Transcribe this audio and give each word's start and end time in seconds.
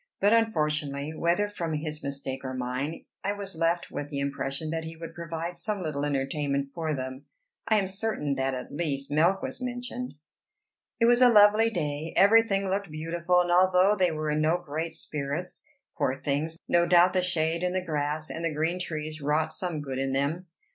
But 0.19 0.33
unfortunately, 0.33 1.13
whether 1.13 1.47
from 1.47 1.73
his 1.75 2.03
mistake 2.03 2.43
or 2.43 2.55
mine, 2.55 3.05
I 3.23 3.33
was 3.33 3.55
left 3.55 3.91
with 3.91 4.09
the 4.09 4.19
impression 4.19 4.71
that 4.71 4.83
he 4.83 4.95
would 4.97 5.13
provide 5.13 5.57
some 5.57 5.83
little 5.83 6.05
entertainment 6.05 6.69
for 6.73 6.95
them; 6.95 7.25
I 7.67 7.75
am 7.77 7.87
certain 7.87 8.33
that 8.33 8.55
at 8.55 8.71
least 8.71 9.11
milk 9.11 9.43
was 9.43 9.61
mentioned. 9.61 10.15
It 10.99 11.05
was 11.05 11.21
a 11.21 11.29
lovely 11.29 11.69
day; 11.69 12.15
every 12.17 12.41
thing 12.41 12.67
looked 12.67 12.89
beautiful; 12.89 13.41
and 13.41 13.51
although 13.51 13.95
they 13.95 14.11
were 14.11 14.31
in 14.31 14.41
no 14.41 14.57
great 14.57 14.95
spirits, 14.95 15.63
poor 15.95 16.19
things, 16.19 16.57
no 16.67 16.87
doubt 16.87 17.13
the 17.13 17.21
shade 17.21 17.61
and 17.61 17.75
the 17.75 17.85
grass 17.85 18.31
and 18.31 18.43
the 18.43 18.55
green 18.55 18.79
trees 18.79 19.21
wrought 19.21 19.53
some 19.53 19.81
good 19.81 19.99
in 19.99 20.13
them. 20.13 20.47